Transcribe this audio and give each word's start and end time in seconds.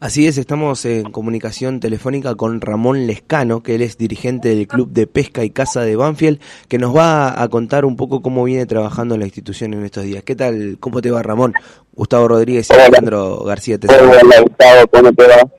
Así 0.00 0.26
es, 0.26 0.38
estamos 0.38 0.86
en 0.86 1.12
comunicación 1.12 1.78
telefónica 1.78 2.34
con 2.34 2.62
Ramón 2.62 3.06
Lescano, 3.06 3.62
que 3.62 3.74
él 3.74 3.82
es 3.82 3.98
dirigente 3.98 4.48
del 4.48 4.66
Club 4.66 4.88
de 4.90 5.06
Pesca 5.06 5.44
y 5.44 5.50
Caza 5.50 5.82
de 5.82 5.94
Banfield, 5.94 6.40
que 6.68 6.78
nos 6.78 6.96
va 6.96 7.42
a 7.42 7.46
contar 7.48 7.84
un 7.84 7.96
poco 7.96 8.22
cómo 8.22 8.44
viene 8.44 8.64
trabajando 8.64 9.18
la 9.18 9.26
institución 9.26 9.74
en 9.74 9.84
estos 9.84 10.04
días. 10.04 10.22
¿Qué 10.24 10.34
tal? 10.34 10.78
¿Cómo 10.80 11.02
te 11.02 11.10
va, 11.10 11.22
Ramón? 11.22 11.52
Gustavo 11.92 12.28
Rodríguez 12.28 12.70
y 12.70 12.72
Alejandro 12.72 13.44
García. 13.44 13.76
Te 13.76 13.88
Hola, 13.88 14.40
Gustavo, 14.40 14.86
¿cómo 14.90 15.12
te 15.12 15.28
va? 15.28 15.50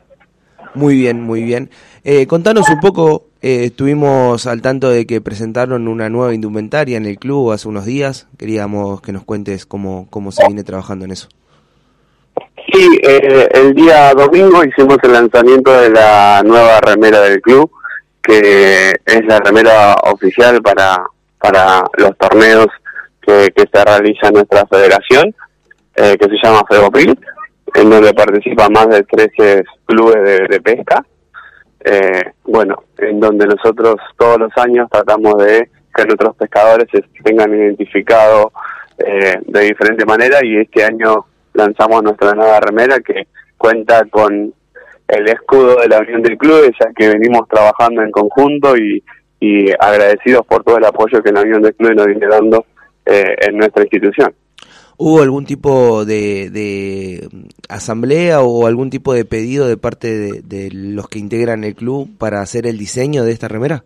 Muy 0.74 0.96
bien, 0.96 1.22
muy 1.22 1.44
bien. 1.44 1.70
Eh, 2.04 2.26
contanos 2.26 2.68
un 2.68 2.80
poco, 2.80 3.28
eh, 3.44 3.66
estuvimos 3.66 4.48
al 4.48 4.64
tanto 4.64 4.90
de 4.90 5.06
que 5.06 5.22
presentaron 5.22 5.88
una 5.88 6.10
nueva 6.10 6.34
indumentaria 6.34 6.98
en 6.98 7.06
el 7.06 7.20
club 7.20 7.52
hace 7.52 7.68
unos 7.68 7.86
días. 7.86 8.26
Queríamos 8.38 9.02
que 9.02 9.12
nos 9.12 9.24
cuentes 9.24 9.68
cómo, 9.68 10.08
cómo 10.10 10.32
se 10.32 10.44
viene 10.48 10.64
trabajando 10.64 11.06
en 11.06 11.12
eso. 11.12 11.28
Sí, 12.72 13.00
eh, 13.04 13.50
el 13.52 13.74
día 13.74 14.14
domingo 14.14 14.64
hicimos 14.64 14.98
el 15.04 15.12
lanzamiento 15.12 15.74
de 15.82 15.90
la 15.90 16.42
nueva 16.46 16.80
remera 16.80 17.20
del 17.20 17.42
club, 17.42 17.70
que 18.24 18.92
es 19.06 19.26
la 19.26 19.40
remera 19.40 19.96
oficial 20.04 20.62
para, 20.62 21.04
para 21.38 21.84
los 21.98 22.18
torneos 22.18 22.68
que, 23.22 23.52
que 23.54 23.66
se 23.74 23.84
realiza 23.84 24.32
nuestra 24.32 24.66
federación, 24.68 25.36
eh, 25.96 26.16
que 26.18 26.30
se 26.30 26.38
llama 26.42 26.64
FEGOPIL, 26.70 27.20
en 27.76 27.90
donde 27.90 28.14
participan 28.14 28.72
más 28.72 28.88
de 28.88 29.04
13 29.04 29.64
clubes 29.86 30.50
de, 30.50 30.62
pesca. 30.62 31.04
Eh, 31.84 32.24
bueno, 32.46 32.84
en 33.00 33.20
donde 33.20 33.48
nosotros 33.48 33.96
todos 34.18 34.40
los 34.40 34.52
años 34.56 34.88
tratamos 34.90 35.44
de 35.44 35.70
que 35.94 36.06
nuestros 36.06 36.38
pescadores 36.38 36.88
se 36.90 37.02
tengan 37.22 37.54
identificado 37.54 38.54
de 38.98 39.62
diferente 39.62 40.06
manera 40.06 40.46
y 40.46 40.58
este 40.58 40.86
año 40.86 41.26
lanzamos 41.54 42.04
nuestra 42.04 42.34
nueva 42.34 42.60
remera 42.60 43.00
que 43.00 43.28
cuenta 43.58 44.06
con 44.10 44.54
el 45.08 45.28
escudo 45.28 45.76
de 45.82 45.88
la 45.88 46.00
Unión 46.00 46.22
del 46.24 46.38
Club, 46.38 46.72
ya 46.80 46.90
que 46.96 47.10
venimos 47.10 47.48
trabajando 47.50 48.02
en 48.02 48.12
conjunto 48.12 48.76
y, 48.78 49.04
agradecidos 49.80 50.46
por 50.46 50.64
todo 50.64 50.78
el 50.78 50.86
apoyo 50.86 51.22
que 51.24 51.32
la 51.32 51.42
Unión 51.42 51.64
del 51.64 51.74
Club 51.74 51.96
nos 51.96 52.06
viene 52.06 52.28
dando 52.28 52.64
eh, 53.06 53.36
en 53.42 53.58
nuestra 53.58 53.82
institución. 53.82 54.32
¿Hubo 54.98 55.24
algún 55.24 55.46
tipo 55.46 56.06
de, 56.06 57.28
asamblea 57.68 58.42
o 58.42 58.68
algún 58.68 58.92
tipo 58.92 59.14
de 59.14 59.26
pedido 59.26 59.68
de 59.68 59.78
parte 59.78 60.16
de, 60.16 60.42
de, 60.44 60.70
los 60.72 61.10
que 61.10 61.18
integran 61.18 61.64
el 61.64 61.74
club 61.74 62.08
para 62.20 62.42
hacer 62.42 62.68
el 62.68 62.78
diseño 62.78 63.24
de 63.24 63.32
esta 63.32 63.48
remera? 63.48 63.84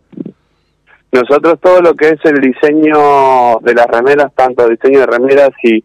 Nosotros 1.13 1.57
todo 1.61 1.79
lo 1.79 1.94
que 1.94 2.09
es 2.09 2.19
el 2.25 2.41
diseño 2.41 3.59
de 3.61 3.73
las 3.73 3.88
remeras, 3.88 4.33
tanto 4.35 4.67
diseño 4.67 5.00
de 5.00 5.05
remeras 5.05 5.52
y 5.63 5.81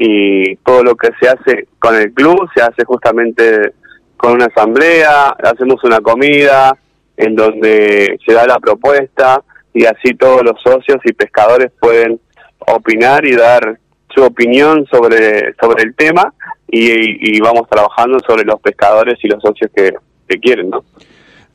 y 0.00 0.54
todo 0.56 0.84
lo 0.84 0.94
que 0.94 1.08
se 1.20 1.28
hace 1.28 1.66
con 1.80 1.96
el 1.96 2.12
club 2.12 2.48
se 2.54 2.62
hace 2.62 2.84
justamente 2.84 3.72
con 4.16 4.32
una 4.32 4.46
asamblea, 4.46 5.30
hacemos 5.42 5.82
una 5.82 6.00
comida 6.00 6.72
en 7.16 7.34
donde 7.34 8.16
se 8.24 8.32
da 8.32 8.46
la 8.46 8.60
propuesta 8.60 9.42
y 9.74 9.86
así 9.86 10.14
todos 10.14 10.44
los 10.44 10.60
socios 10.62 10.98
y 11.04 11.12
pescadores 11.12 11.72
pueden 11.80 12.20
opinar 12.60 13.26
y 13.26 13.34
dar 13.34 13.80
su 14.14 14.22
opinión 14.22 14.86
sobre, 14.86 15.54
sobre 15.60 15.82
el 15.82 15.94
tema 15.96 16.32
y, 16.68 17.40
vamos 17.40 17.68
trabajando 17.68 18.18
sobre 18.26 18.44
los 18.44 18.60
pescadores 18.60 19.18
y 19.22 19.28
los 19.28 19.42
socios 19.42 19.70
que, 19.74 19.94
que 20.28 20.38
quieren, 20.38 20.70
¿no? 20.70 20.84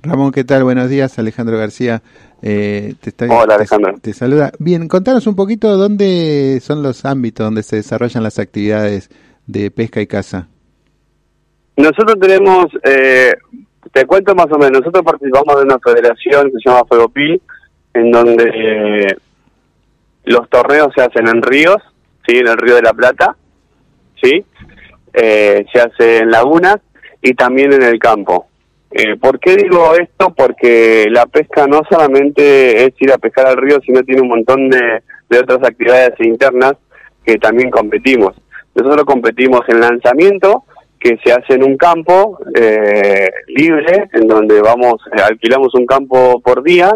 Ramón, 0.06 0.34
¿qué 0.34 0.44
tal? 0.44 0.66
Buenos 0.66 0.90
días, 0.90 1.18
Alejandro 1.18 1.58
García. 1.58 2.02
Eh, 2.42 2.96
te 3.00 3.26
Hola, 3.30 3.56
Alejandro. 3.56 3.96
Te, 4.02 4.12
saluda. 4.12 4.52
Bien, 4.60 4.90
contanos 4.90 5.28
un 5.28 5.36
poquito 5.38 5.78
dónde 5.78 6.60
son 6.62 6.84
los 6.84 7.06
ámbitos 7.06 7.46
donde 7.46 7.64
se 7.64 7.78
desarrollan 7.78 8.22
las 8.22 8.38
actividades 8.38 9.10
de 9.48 9.72
pesca 9.72 10.02
y 10.02 10.08
caza. 10.08 10.50
Nosotros 11.78 12.18
tenemos, 12.20 12.66
eh, 12.84 13.32
te 13.94 14.06
cuento 14.06 14.36
más 14.36 14.48
o 14.52 14.58
menos, 14.58 14.82
nosotros 14.82 15.04
participamos 15.06 15.56
de 15.56 15.64
una 15.64 15.80
federación 15.80 16.48
que 16.48 16.58
se 16.62 16.70
llama 16.70 16.86
Fuegopil, 16.86 17.42
en 17.94 18.12
donde 18.12 19.18
los 20.26 20.50
torneos 20.50 20.90
se 20.94 21.02
hacen 21.02 21.30
en 21.30 21.42
ríos, 21.42 21.78
¿sí? 22.28 22.40
en 22.40 22.48
el 22.50 22.58
río 22.58 22.76
de 22.76 22.82
la 22.82 22.94
Plata, 22.94 23.38
¿sí? 24.22 24.44
Eh, 25.14 25.66
se 25.72 25.80
hace 25.80 26.18
en 26.18 26.30
lagunas 26.30 26.78
y 27.22 27.34
también 27.36 27.72
en 27.72 27.84
el 27.84 27.98
campo. 28.00 28.48
Eh, 28.96 29.16
¿Por 29.18 29.40
qué 29.40 29.56
digo 29.56 29.96
esto? 29.96 30.34
Porque 30.36 31.08
la 31.10 31.26
pesca 31.26 31.66
no 31.66 31.82
solamente 31.90 32.86
es 32.86 32.94
ir 33.00 33.12
a 33.12 33.18
pescar 33.18 33.48
al 33.48 33.58
río, 33.58 33.80
sino 33.84 34.04
tiene 34.04 34.22
un 34.22 34.28
montón 34.28 34.70
de, 34.70 35.02
otras 35.40 35.64
actividades 35.64 36.14
internas 36.20 36.74
que 37.26 37.38
también 37.38 37.72
competimos. 37.72 38.36
Nosotros 38.76 39.06
competimos 39.06 39.62
en 39.68 39.80
lanzamiento, 39.80 40.66
que 41.00 41.18
se 41.24 41.34
hace 41.34 41.56
en 41.56 41.64
un 41.64 41.76
campo 41.76 42.38
eh, 42.56 43.32
libre, 43.48 44.10
en 44.14 44.28
donde 44.28 44.62
vamos, 44.62 45.02
eh, 45.12 45.22
alquilamos 45.22 45.74
un 45.74 45.88
campo 45.88 46.40
por 46.42 46.62
día 46.62 46.96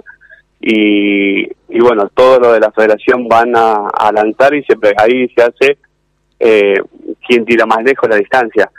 y, 0.61 1.47
y 1.69 1.79
bueno, 1.79 2.09
todo 2.13 2.39
lo 2.39 2.53
de 2.53 2.59
la 2.59 2.71
federación 2.71 3.27
van 3.27 3.53
a, 3.55 4.11
lanzar 4.13 4.53
y 4.53 4.63
siempre 4.63 4.93
ahí 4.97 5.27
se 5.29 5.41
hace 5.41 5.77
eh, 6.39 6.75
quien 7.27 7.45
tira 7.45 7.65
más 7.65 7.83
lejos 7.83 8.09
la 8.09 8.17
distancia. 8.17 8.69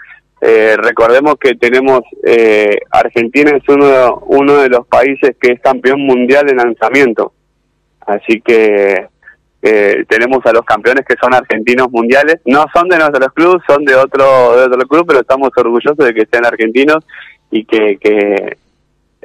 Eh, 0.41 0.76
recordemos 0.76 1.34
que 1.41 1.54
tenemos, 1.54 2.03
eh, 2.25 2.78
Argentina 2.91 3.50
es 3.56 3.69
uno, 3.69 4.22
uno 4.26 4.59
de 4.59 4.69
los 4.69 4.87
países 4.87 5.37
que 5.41 5.53
es 5.53 5.60
campeón 5.60 6.00
mundial 6.00 6.49
en 6.49 6.59
lanzamiento. 6.59 7.32
Así 8.06 8.41
que 8.41 9.09
eh, 9.60 10.04
tenemos 10.09 10.44
a 10.47 10.53
los 10.53 10.62
campeones 10.62 11.04
que 11.06 11.16
son 11.21 11.34
argentinos 11.34 11.91
mundiales. 11.91 12.41
No 12.47 12.65
son 12.72 12.88
de 12.88 12.98
nuestros 12.98 13.32
clubes, 13.32 13.62
son 13.66 13.84
de 13.84 13.94
otro, 13.94 14.56
de 14.56 14.65
otro 14.65 14.88
club, 14.88 15.04
pero 15.06 15.21
estamos 15.21 15.50
orgullosos 15.56 15.97
de 15.98 16.15
que 16.15 16.27
sean 16.31 16.47
argentinos 16.47 17.04
y 17.50 17.65
que, 17.65 17.98
que, 17.98 18.56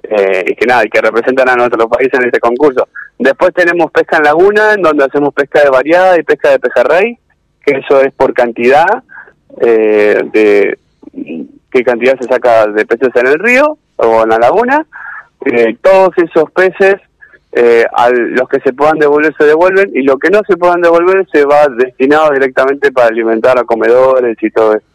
eh, 0.03 0.55
que 0.57 0.65
nada, 0.65 0.83
que 0.85 1.01
representan 1.01 1.49
a 1.49 1.55
nuestro 1.55 1.87
país 1.87 2.09
en 2.13 2.25
este 2.25 2.39
concurso. 2.39 2.87
Después 3.19 3.53
tenemos 3.53 3.91
pesca 3.91 4.17
en 4.17 4.23
laguna, 4.23 4.73
en 4.73 4.81
donde 4.81 5.05
hacemos 5.05 5.33
pesca 5.33 5.63
de 5.63 5.69
variada 5.69 6.17
y 6.17 6.23
pesca 6.23 6.49
de 6.49 6.59
pejerrey, 6.59 7.17
que 7.65 7.77
eso 7.77 8.01
es 8.01 8.11
por 8.13 8.33
cantidad. 8.33 9.03
Eh, 9.61 10.19
de, 10.33 10.79
qué 11.13 11.83
cantidad 11.83 12.17
se 12.19 12.27
saca 12.27 12.67
de 12.67 12.85
peces 12.85 13.09
en 13.15 13.27
el 13.27 13.39
río 13.39 13.77
o 13.97 14.23
en 14.23 14.29
la 14.29 14.37
laguna. 14.37 14.85
Eh, 15.45 15.75
todos 15.81 16.11
esos 16.17 16.49
peces, 16.51 16.95
eh, 17.51 17.85
a 17.93 18.09
los 18.09 18.47
que 18.47 18.59
se 18.61 18.73
puedan 18.73 18.97
devolver, 18.97 19.33
se 19.37 19.45
devuelven 19.45 19.91
y 19.93 20.03
lo 20.03 20.17
que 20.17 20.29
no 20.29 20.41
se 20.47 20.55
puedan 20.55 20.81
devolver 20.81 21.27
se 21.31 21.45
va 21.45 21.67
destinado 21.67 22.31
directamente 22.31 22.91
para 22.91 23.07
alimentar 23.07 23.57
a 23.57 23.63
comedores 23.63 24.37
y 24.41 24.49
todo 24.51 24.73
eso. 24.73 24.85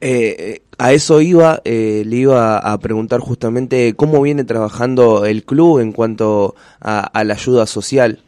Eh, 0.00 0.60
a 0.78 0.92
eso 0.92 1.20
iba, 1.20 1.60
le 1.64 2.04
iba 2.04 2.58
a 2.58 2.78
preguntar 2.78 3.18
justamente 3.18 3.94
cómo 3.96 4.22
viene 4.22 4.44
trabajando 4.44 5.26
el 5.26 5.44
club 5.44 5.80
en 5.80 5.90
cuanto 5.90 6.54
a, 6.80 7.10
la 7.24 7.34
ayuda 7.34 7.66
social. 7.66 8.20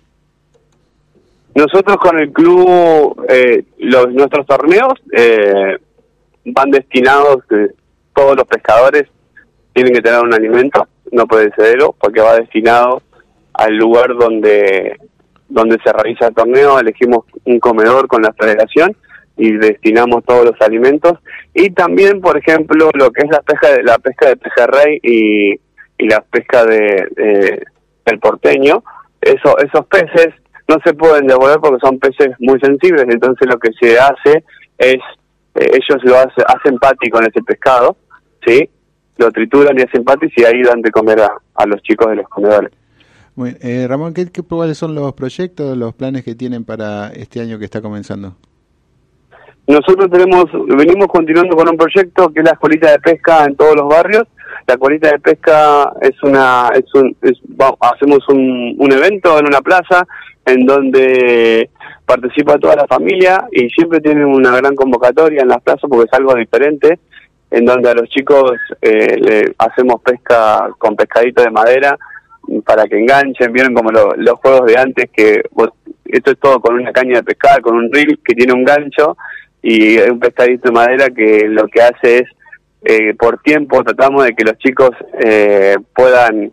Nosotros 1.55 1.97
con 1.99 2.19
el 2.19 2.33
club, 2.33 3.25
los, 3.79 4.13
nuestros 4.13 4.47
torneos, 4.47 4.95
eh, 5.13 5.79
van 6.45 6.71
destinados, 6.71 7.39
todos 8.15 8.37
los 8.37 8.45
pescadores 8.47 9.05
tienen 9.73 9.95
que 9.95 10.03
tener 10.03 10.21
un 10.21 10.35
alimento, 10.35 10.87
no 11.13 11.27
puede 11.27 11.53
cederlo, 11.55 11.95
porque 11.99 12.21
va 12.21 12.37
destinado 12.37 13.03
al 13.53 13.77
lugar 13.77 14.15
donde, 14.17 14.99
donde 15.49 15.79
se 15.85 15.93
realiza 15.93 16.29
el 16.29 16.35
torneo, 16.35 16.79
elegimos 16.79 17.25
un 17.45 17.59
comedor 17.61 18.09
con 18.09 18.23
la 18.23 18.33
federación 18.33 18.97
y 19.37 19.53
destinamos 19.53 20.25
todos 20.25 20.45
los 20.45 20.61
alimentos. 20.61 21.15
Y 21.55 21.71
también 21.71 22.21
por 22.21 22.37
ejemplo 22.37 22.91
lo 22.95 23.11
que 23.11 23.23
es 23.23 23.31
la 23.31 23.43
pesca 23.43 23.73
de 23.73 23.83
la 23.83 23.99
pesca 23.99 24.29
de 24.29 24.37
pejerrey 24.37 25.01
y, 25.03 25.53
y 25.99 26.09
la 26.09 26.21
pesca 26.21 26.65
de, 26.65 27.09
de 27.17 27.65
del 28.07 28.19
porteño 28.19 28.83
eso 29.21 29.59
esos 29.59 29.87
peces 29.87 30.35
no 30.69 30.77
se 30.85 30.95
pueden 30.95 31.27
devolver 31.27 31.59
porque 31.59 31.85
son 31.85 31.99
peces 31.99 32.35
muy 32.39 32.59
sensibles. 32.61 33.05
Entonces 33.09 33.49
lo 33.51 33.59
que 33.59 33.71
se 33.81 33.99
hace 33.99 34.45
es 34.79 34.99
ellos 35.65 36.03
lo 36.05 36.17
hace, 36.17 36.43
hacen 36.47 36.79
pati 36.79 37.11
con 37.11 37.23
ese 37.25 37.43
pescado, 37.43 37.97
¿sí? 38.47 38.69
Lo 39.19 39.31
trituran 39.31 39.79
y 39.79 39.83
hacen 39.83 40.05
pati 40.05 40.27
y 40.35 40.45
ahí 40.45 40.63
dan 40.63 40.81
de 40.81 40.91
comer 40.91 41.21
a, 41.21 41.67
los 41.67 41.83
chicos 41.83 42.09
de 42.09 42.17
los 42.17 42.29
comedores. 42.29 42.71
eh, 43.61 43.87
Ramón, 43.89 44.15
¿qué, 44.15 44.31
¿qué, 44.31 44.43
cuáles 44.43 44.79
son 44.79 44.95
los 44.95 45.13
proyectos, 45.15 45.77
los 45.77 45.95
planes 45.95 46.25
que 46.25 46.35
tienen 46.35 46.65
para 46.65 47.09
este 47.09 47.41
año 47.41 47.59
que 47.59 47.65
está 47.65 47.81
comenzando? 47.81 48.37
Nosotros 49.67 50.11
tenemos, 50.11 50.47
venimos 50.77 51.07
continuando 51.07 51.57
con 51.57 51.69
un 51.69 51.77
proyecto 51.77 52.29
que 52.31 52.41
es 52.41 52.45
la 52.45 52.53
escuelita 52.53 52.91
de 52.91 52.99
pesca 52.99 53.45
en 53.45 53.55
todos 53.55 53.77
los 53.77 53.89
barrios. 53.89 54.25
La 54.67 54.75
escuelita 54.75 55.11
de 55.11 55.19
pesca 55.19 55.93
es 56.01 56.23
una, 56.23 56.71
es 56.75 56.85
un, 56.95 57.17
hacemos 57.81 58.29
un, 58.29 58.77
un 58.79 58.93
evento 58.93 59.39
en 59.39 59.47
una 59.47 59.61
plaza 59.61 60.07
en 60.47 60.67
donde 60.67 61.71
participa 62.05 62.59
toda 62.59 62.77
la 62.77 62.87
familia 62.87 63.47
y 63.53 63.69
siempre 63.71 64.01
tienen 64.01 64.25
una 64.25 64.57
gran 64.57 64.75
convocatoria 64.75 65.43
en 65.43 65.49
las 65.49 65.63
plazas 65.63 65.89
porque 65.89 66.07
es 66.11 66.19
algo 66.19 66.35
diferente, 66.35 66.99
en 67.51 67.65
donde 67.65 67.91
a 67.91 67.95
los 67.95 68.09
chicos 68.09 68.53
eh, 68.81 69.17
le 69.17 69.55
hacemos 69.59 70.01
pesca 70.03 70.69
con 70.79 70.97
pescadito 70.97 71.43
de 71.43 71.51
madera 71.51 71.97
para 72.65 72.85
que 72.87 72.99
enganchen, 72.99 73.53
vieron 73.53 73.75
como 73.75 73.91
los 73.93 74.35
juegos 74.41 74.67
de 74.67 74.79
antes 74.79 75.11
que 75.13 75.43
esto 76.07 76.31
es 76.33 76.39
todo 76.41 76.61
con 76.61 76.75
una 76.75 76.93
caña 76.93 77.19
de 77.19 77.23
pescar, 77.23 77.61
con 77.61 77.77
un 77.77 77.93
reel 77.93 78.19
que 78.25 78.35
tiene 78.35 78.53
un 78.53 78.65
gancho 78.65 79.17
y 79.63 79.99
un 79.99 80.19
pescadito 80.19 80.69
de 80.69 80.75
madera 80.75 81.11
que 81.11 81.47
lo 81.47 81.69
que 81.69 81.83
hace 81.83 82.19
es 82.19 82.29
eh, 82.83 83.15
por 83.15 83.43
tiempo 83.43 83.85
tratamos 83.85 84.25
de 84.25 84.33
que 84.35 84.45
los 84.45 84.57
chicos 84.57 84.91
eh, 85.23 85.77
puedan 85.95 86.51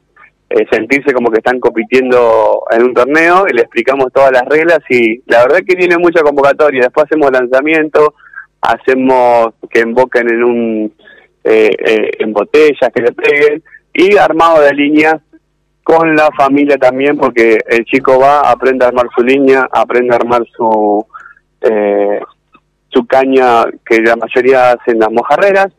eh, 0.50 0.66
sentirse 0.70 1.14
como 1.14 1.32
que 1.32 1.38
están 1.38 1.60
compitiendo 1.60 2.64
en 2.72 2.84
un 2.84 2.94
torneo 2.94 3.46
y 3.50 3.54
le 3.54 3.62
explicamos 3.62 4.12
todas 4.14 4.32
las 4.34 4.44
reglas 4.44 4.80
y 4.90 5.22
la 5.26 5.44
verdad 5.44 5.60
que 5.66 5.76
tiene 5.76 5.98
mucha 5.98 6.22
convocatoria. 6.22 6.82
Después 6.82 7.06
hacemos 7.06 7.32
lanzamiento, 7.32 8.14
hacemos 8.62 9.54
que 9.70 9.82
emboquen 9.82 10.30
en 10.30 10.44
un 10.44 10.94
en 11.50 12.34
botellas, 12.34 12.92
que 12.94 13.02
le 13.02 13.14
peguen 13.14 13.64
y 13.94 14.18
armado 14.18 14.62
de 14.62 14.74
líneas 14.74 15.16
con 15.82 16.14
la 16.14 16.30
familia 16.38 16.78
también 16.78 17.16
porque 17.16 17.58
el 17.70 17.86
chico 17.86 18.20
va, 18.20 18.42
aprende 18.42 18.84
a 18.84 18.90
armar 18.90 19.08
su 19.16 19.24
línea, 19.24 19.66
aprende 19.72 20.12
a 20.14 20.18
armar 20.18 20.44
su 20.58 21.06
su 22.90 23.08
caña 23.08 23.64
que 23.86 24.02
la 24.02 24.18
mayoría 24.18 24.72
hacen 24.72 25.00
las 25.00 25.12
mojarreras 25.12 25.72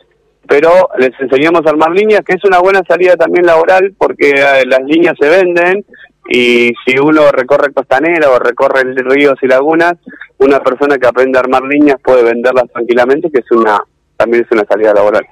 pero 0.49 0.89
les 0.99 1.11
enseñamos 1.21 1.65
a 1.67 1.71
armar 1.71 1.91
líneas, 1.91 2.23
que 2.25 2.33
es 2.33 2.45
una 2.45 2.59
buena 2.59 2.81
salida 2.89 3.17
también 3.17 3.45
laboral, 3.45 3.95
porque 3.99 4.31
eh, 4.31 4.65
las 4.67 4.81
líneas 4.81 5.15
se 5.21 5.29
venden 5.29 5.85
y 6.31 6.73
si 6.87 6.99
uno 6.99 7.31
recorre 7.31 7.73
Costanera 7.73 8.31
o 8.31 8.39
recorre 8.39 8.83
ríos 8.95 9.35
y 9.43 9.47
lagunas, 9.47 9.95
una 10.39 10.61
persona 10.61 10.97
que 10.97 11.07
aprende 11.07 11.39
a 11.39 11.43
armar 11.43 11.63
líneas 11.63 12.01
puede 12.03 12.23
venderlas 12.23 12.65
tranquilamente, 12.73 13.31
que 13.31 13.41
es 13.41 13.51
una 13.51 13.79
también 14.17 14.45
es 14.45 14.51
una 14.51 14.65
salida 14.65 14.95
laboral. 14.95 15.27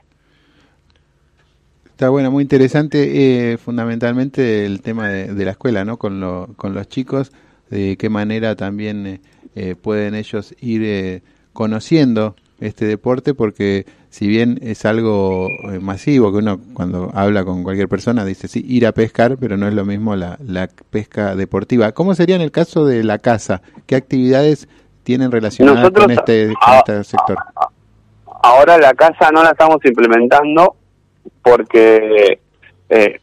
Está 1.86 2.10
bueno, 2.10 2.30
muy 2.30 2.42
interesante, 2.42 3.52
eh, 3.52 3.56
fundamentalmente 3.56 4.66
el 4.66 4.82
tema 4.82 5.08
de, 5.08 5.44
la 5.44 5.50
escuela, 5.50 5.84
¿no? 5.84 5.96
Con, 5.96 6.20
lo, 6.20 6.48
con 6.56 6.74
los 6.74 6.88
chicos, 6.88 7.32
de 7.70 7.96
qué 7.96 8.10
manera 8.10 8.54
también 8.54 9.22
eh, 9.54 9.74
pueden 9.80 10.14
ellos 10.14 10.54
ir 10.60 11.22
conociendo 11.54 12.36
este 12.60 12.86
deporte 12.86 13.34
porque 13.34 13.84
si 14.08 14.26
bien 14.26 14.58
es 14.62 14.86
algo 14.86 15.48
eh, 15.70 15.78
masivo 15.78 16.32
que 16.32 16.38
uno 16.38 16.58
cuando 16.72 17.10
habla 17.14 17.44
con 17.44 17.62
cualquier 17.62 17.88
persona 17.88 18.24
dice 18.24 18.48
sí 18.48 18.64
ir 18.66 18.86
a 18.86 18.92
pescar 18.92 19.36
pero 19.38 19.56
no 19.56 19.68
es 19.68 19.74
lo 19.74 19.84
mismo 19.84 20.16
la, 20.16 20.38
la 20.42 20.68
pesca 20.90 21.34
deportiva 21.34 21.92
¿cómo 21.92 22.14
sería 22.14 22.36
en 22.36 22.42
el 22.42 22.50
caso 22.50 22.86
de 22.86 23.04
la 23.04 23.18
casa? 23.18 23.60
¿qué 23.86 23.96
actividades 23.96 24.68
tienen 25.02 25.30
relacionadas 25.30 25.90
con 25.90 26.10
este, 26.10 26.52
este 26.78 27.04
sector? 27.04 27.36
ahora 28.42 28.78
la 28.78 28.94
casa 28.94 29.30
no 29.32 29.42
la 29.42 29.50
estamos 29.50 29.84
implementando 29.84 30.76
porque 31.42 32.40
eh, 32.88 33.20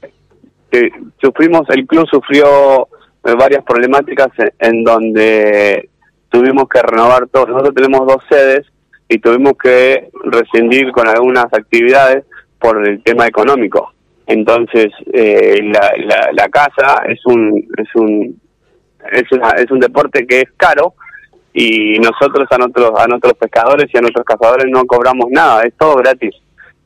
sufrimos 1.20 1.68
el 1.70 1.88
club 1.88 2.08
sufrió 2.08 2.88
eh, 3.24 3.34
varias 3.34 3.64
problemáticas 3.64 4.30
en 4.60 4.84
donde 4.84 5.90
tuvimos 6.30 6.70
que 6.70 6.82
renovar 6.84 7.28
todo 7.30 7.48
nosotros 7.48 7.74
tenemos 7.74 8.06
dos 8.06 8.24
sedes 8.30 8.73
y 9.14 9.20
tuvimos 9.20 9.54
que 9.62 10.10
rescindir 10.24 10.92
con 10.92 11.08
algunas 11.08 11.46
actividades 11.46 12.26
por 12.60 12.88
el 12.88 13.04
tema 13.04 13.28
económico. 13.28 13.94
Entonces, 14.26 14.88
eh, 15.14 15.60
la, 15.62 16.32
la, 16.32 16.50
casa 16.50 17.04
es 17.08 17.20
un 17.26 17.64
es 17.78 17.88
un 17.94 18.42
es, 19.12 19.24
es 19.58 19.70
un 19.70 19.80
deporte 19.80 20.26
que 20.26 20.40
es 20.40 20.52
caro 20.58 20.96
y 21.54 22.00
nosotros 22.00 22.48
a 22.50 22.58
nuestros 22.58 22.92
a 23.00 23.06
nuestros 23.06 23.34
pescadores 23.34 23.86
y 23.94 23.98
a 23.98 24.02
nuestros 24.02 24.26
cazadores 24.26 24.66
no 24.72 24.84
cobramos 24.86 25.28
nada, 25.30 25.62
es 25.64 25.76
todo 25.78 25.96
gratis. 25.98 26.34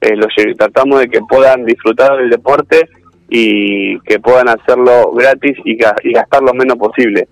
Eh, 0.01 0.15
los, 0.17 0.27
tratamos 0.57 0.99
de 0.99 1.07
que 1.07 1.21
puedan 1.21 1.63
disfrutar 1.63 2.17
del 2.17 2.29
deporte 2.29 2.89
y 3.29 3.99
que 4.01 4.19
puedan 4.19 4.49
hacerlo 4.49 5.11
gratis 5.13 5.55
y 5.63 5.77
gastar 6.13 6.41
lo 6.43 6.53
menos 6.53 6.77
posible. 6.77 7.27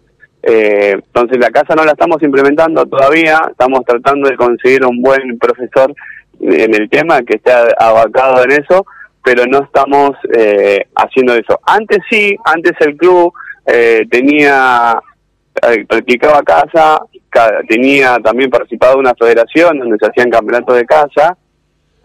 Eh, 0.48 0.92
entonces 0.94 1.40
la 1.40 1.50
casa 1.50 1.74
no 1.74 1.84
la 1.84 1.94
estamos 1.94 2.22
implementando 2.22 2.86
todavía, 2.86 3.42
estamos 3.50 3.84
tratando 3.84 4.30
de 4.30 4.36
conseguir 4.36 4.86
un 4.86 5.02
buen 5.02 5.40
profesor 5.40 5.92
en 6.40 6.76
el 6.76 6.88
tema 6.88 7.24
que 7.24 7.38
esté 7.38 7.52
abacado 7.80 8.44
en 8.44 8.52
eso, 8.52 8.86
pero 9.24 9.48
no 9.48 9.64
estamos 9.64 10.12
eh, 10.38 10.86
haciendo 10.96 11.34
eso. 11.34 11.60
Antes 11.66 11.98
sí, 12.12 12.38
antes 12.46 12.74
el 12.82 12.96
club 12.96 13.34
eh, 13.66 14.06
tenía, 14.12 15.00
practicaba 15.88 16.44
casa, 16.44 17.00
tenía 17.68 18.20
también 18.20 18.52
participado 18.52 18.94
en 18.94 19.00
una 19.00 19.16
federación 19.16 19.80
donde 19.80 19.98
se 19.98 20.06
hacían 20.06 20.30
campeonatos 20.30 20.76
de 20.76 20.86
casa, 20.86 21.36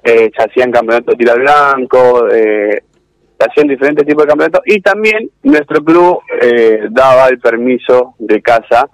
se 0.03 0.33
hacían 0.39 0.73
campeonatos 0.73 1.15
de 1.15 1.25
tiro 1.25 1.37
blanco, 1.37 2.27
eh, 2.33 2.85
hacían 3.45 3.69
diferentes 3.69 4.07
tipos 4.07 4.25
de 4.25 4.29
campeonatos 4.29 4.63
y 4.67 4.81
también 4.81 5.31
nuestro 5.43 5.83
club 5.83 6.21
eh, 6.41 6.81
daba 6.91 7.29
el 7.29 7.39
permiso 7.39 8.15
de 8.19 8.43
casa 8.43 8.89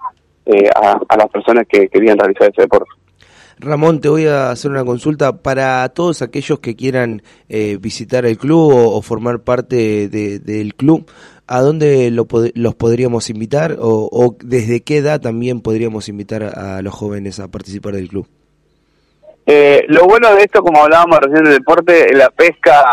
eh, 0.45 0.69
a, 0.73 1.17
las 1.17 1.27
personas 1.29 1.65
que 1.69 1.89
querían 1.89 2.17
realizar 2.17 2.49
ese 2.49 2.61
deporte. 2.61 2.89
Ramón, 3.59 4.01
te 4.01 4.07
voy 4.07 4.27
a 4.27 4.51
hacer 4.51 4.69
una 4.69 4.85
consulta 4.85 5.41
para 5.41 5.89
todos 5.89 6.21
aquellos 6.21 6.59
que 6.59 6.75
quieran 6.75 7.23
eh, 7.49 7.77
visitar 7.81 8.25
el 8.25 8.37
club 8.37 8.71
o, 8.71 9.01
formar 9.01 9.39
parte 9.39 10.07
del 10.09 10.75
club. 10.75 11.09
¿A 11.47 11.61
dónde 11.61 12.11
lo, 12.11 12.27
los 12.53 12.75
podríamos 12.75 13.29
invitar 13.29 13.77
o, 13.79 14.09
o, 14.11 14.37
desde 14.43 14.83
qué 14.83 14.97
edad 14.97 15.21
también 15.21 15.61
podríamos 15.61 16.07
invitar 16.07 16.43
a, 16.43 16.81
los 16.83 16.93
jóvenes 16.93 17.39
a 17.39 17.47
participar 17.47 17.93
del 17.93 18.09
club? 18.09 18.27
lo 19.87 20.03
bueno 20.03 20.35
de 20.35 20.41
esto, 20.41 20.61
como 20.61 20.83
hablábamos 20.83 21.19
recién 21.21 21.45
del 21.45 21.53
deporte, 21.53 22.13
la 22.13 22.29
pesca 22.29 22.83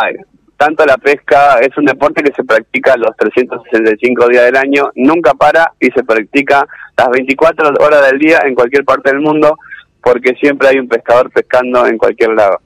tanto 0.65 0.87
la 0.87 0.97
pesca 0.97 1.59
es 1.61 1.77
un 1.77 1.85
deporte 1.85 2.23
que 2.23 2.33
se 2.33 2.43
practica 2.43 2.97
los 2.97 3.15
365 3.19 4.29
días 4.29 4.47
del 4.47 4.57
año, 4.57 4.91
nunca 4.95 5.35
para 5.35 5.73
y 5.79 5.91
se 5.91 6.03
practica 6.03 6.67
las 6.97 7.11
24 7.11 7.75
horas 7.81 8.11
del 8.11 8.19
día 8.19 8.41
en 8.45 8.55
cualquier 8.55 8.83
parte 8.85 9.11
del 9.11 9.21
mundo 9.21 9.59
porque 10.03 10.35
siempre 10.41 10.69
hay 10.69 10.79
un 10.79 10.89
pescador 10.89 11.31
pescando 11.31 11.87
en 11.87 11.99
cualquier 11.99 12.31
lado. 12.31 12.61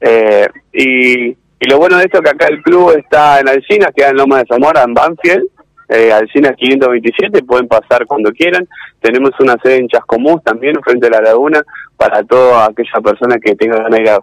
Eh, 0.00 0.48
y, 0.72 1.36
lo 1.68 1.78
bueno 1.78 1.96
de 1.96 2.04
esto 2.04 2.18
es 2.18 2.24
que 2.24 2.30
acá 2.30 2.46
el 2.48 2.62
club 2.62 2.96
está 2.98 3.38
en 3.38 3.48
Alcina, 3.48 3.92
queda 3.94 4.08
en 4.08 4.16
Loma 4.16 4.38
de 4.38 4.46
Zamora, 4.48 4.82
en 4.82 4.94
Banfield, 4.94 5.44
eh, 5.88 6.10
Alcina 6.10 6.54
527, 6.54 7.44
pueden 7.44 7.68
pasar 7.68 8.04
cuando 8.06 8.32
quieran. 8.32 8.66
Tenemos 9.00 9.30
una 9.38 9.56
sede 9.62 9.76
en 9.76 9.88
Chascomús 9.88 10.42
también, 10.42 10.74
frente 10.82 11.06
a 11.06 11.10
la 11.10 11.20
laguna, 11.20 11.62
para 11.96 12.24
toda 12.24 12.66
aquella 12.66 13.00
persona 13.00 13.36
que 13.38 13.54
tenga 13.54 13.76
ganas 13.76 14.20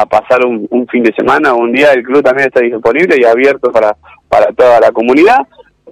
a 0.00 0.06
pasar 0.06 0.44
un, 0.44 0.86
fin 0.90 1.02
de 1.02 1.12
semana 1.14 1.54
o 1.54 1.58
un 1.58 1.72
día, 1.72 1.92
el 1.92 2.02
club 2.02 2.22
también 2.22 2.48
está 2.48 2.60
disponible 2.60 3.16
y 3.18 3.24
abierto 3.24 3.70
para, 3.70 3.96
para 4.28 4.52
toda 4.52 4.80
la 4.80 4.90
comunidad. 4.90 5.38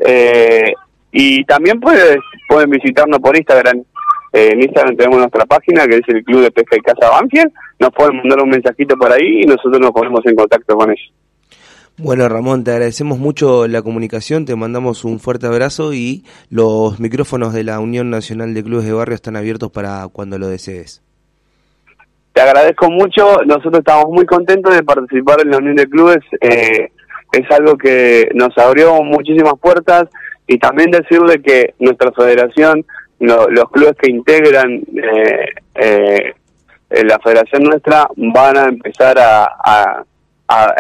Eh, 0.01 0.73
y 1.13 1.45
también 1.45 1.79
pueden 1.79 2.19
pueden 2.49 2.71
visitarnos 2.71 3.19
por 3.21 3.37
Instagram. 3.37 3.83
Eh, 4.33 4.51
en 4.53 4.63
Instagram 4.63 4.97
tenemos 4.97 5.19
nuestra 5.19 5.45
página 5.45 5.87
que 5.87 5.97
es 5.97 6.09
el 6.09 6.25
Club 6.25 6.43
de 6.43 6.51
Pesca 6.51 6.77
y 6.77 6.81
Casa 6.81 7.11
Banfield. 7.11 7.53
Nos 7.79 7.91
pueden 7.91 8.17
mandar 8.17 8.41
un 8.43 8.51
mensajito 8.51 8.97
por 8.97 9.13
ahí 9.13 9.43
y 9.43 9.47
nosotros 9.47 9.81
nos 9.81 9.91
ponemos 9.91 10.21
en 10.25 10.35
contacto 10.35 10.77
con 10.77 10.91
ellos. 10.91 11.13
Bueno, 11.99 12.29
Ramón, 12.29 12.65
te 12.65 12.71
agradecemos 12.71 13.19
mucho 13.19 13.69
la 13.69 13.83
comunicación, 13.83 14.47
te 14.47 14.57
mandamos 14.57 15.05
un 15.05 15.21
fuerte 15.21 15.47
abrazo 15.47 15.93
y 15.93 16.25
los 16.49 16.99
micrófonos 16.99 17.53
de 17.53 17.65
la 17.65 17.81
Unión 17.81 18.09
Nacional 18.09 18.55
de 18.55 18.65
Clubes 18.65 18.87
de 18.87 18.93
Barrio 18.93 19.15
están 19.15 19.37
abiertos 19.37 19.71
para 19.71 20.09
cuando 20.09 20.39
lo 20.39 20.49
desees. 20.49 21.03
Agradezco 22.43 22.91
mucho, 22.91 23.37
nosotros 23.47 23.79
estamos 23.79 24.07
muy 24.09 24.27
contentos 24.27 24.75
de 24.75 24.83
participar 24.83 25.41
en 25.43 25.51
la 25.53 25.59
Unión 25.59 25.77
de 25.77 25.87
Clubes, 25.87 26.25
eh, 26.41 26.89
es 27.31 27.51
algo 27.53 27.79
que 27.79 28.29
nos 28.35 28.59
abrió 28.59 29.01
muchísimas 29.05 29.55
puertas 29.61 30.09
y 30.49 30.59
también 30.59 30.91
decirle 30.91 31.41
que 31.41 31.75
nuestra 31.79 32.11
federación, 32.11 32.85
los 33.21 33.71
clubes 33.71 33.95
que 33.97 34.11
integran 34.11 34.83
eh, 34.97 35.55
eh, 35.77 36.35
la 37.05 37.21
federación 37.21 37.63
nuestra 37.63 38.09
van 38.17 38.57
a 38.57 38.65
empezar 38.65 39.17
a, 39.21 40.05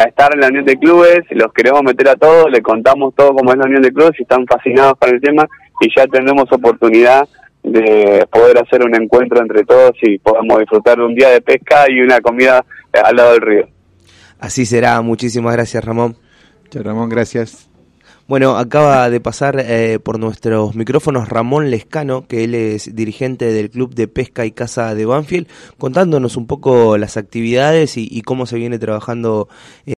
estar 0.04 0.34
en 0.34 0.40
la 0.40 0.48
Unión 0.48 0.64
de 0.64 0.76
Clubes, 0.76 1.20
los 1.30 1.52
queremos 1.52 1.84
meter 1.84 2.08
a 2.08 2.16
todos, 2.16 2.50
le 2.50 2.60
contamos 2.60 3.14
todo 3.14 3.34
como 3.34 3.52
es 3.52 3.58
la 3.58 3.66
Unión 3.66 3.82
de 3.82 3.92
Clubes 3.92 4.18
y 4.18 4.22
están 4.22 4.44
fascinados 4.48 4.94
con 4.98 5.14
el 5.14 5.20
tema 5.20 5.46
y 5.80 5.88
ya 5.96 6.08
tenemos 6.08 6.50
oportunidad 6.50 7.28
de 7.62 8.26
poder 8.30 8.58
hacer 8.58 8.84
un 8.84 8.94
encuentro 8.94 9.40
entre 9.40 9.64
todos 9.64 9.92
y 10.02 10.18
podamos 10.18 10.58
disfrutar 10.58 10.98
de 10.98 11.04
un 11.04 11.14
día 11.14 11.30
de 11.30 11.40
pesca 11.40 11.84
y 11.88 12.00
una 12.00 12.20
comida 12.20 12.64
al 12.92 13.16
lado 13.16 13.32
del 13.32 13.40
río. 13.40 13.68
Así 14.38 14.66
será, 14.66 15.00
muchísimas 15.02 15.54
gracias 15.54 15.84
Ramón. 15.84 16.16
Chao 16.70 16.82
Ramón, 16.82 17.08
gracias. 17.08 17.68
Bueno, 18.28 18.56
acaba 18.56 19.10
de 19.10 19.20
pasar 19.20 19.58
eh, 19.58 19.98
por 19.98 20.18
nuestros 20.18 20.76
micrófonos 20.76 21.28
Ramón 21.28 21.70
Lescano, 21.70 22.26
que 22.26 22.44
él 22.44 22.54
es 22.54 22.94
dirigente 22.94 23.52
del 23.52 23.68
Club 23.68 23.94
de 23.94 24.06
Pesca 24.06 24.46
y 24.46 24.52
Caza 24.52 24.94
de 24.94 25.04
Banfield, 25.04 25.48
contándonos 25.76 26.36
un 26.36 26.46
poco 26.46 26.96
las 26.98 27.16
actividades 27.16 27.96
y, 27.96 28.22
cómo 28.22 28.46
se 28.46 28.56
viene 28.56 28.78
trabajando. 28.78 29.48